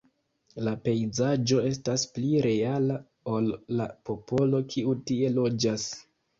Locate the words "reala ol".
2.47-3.53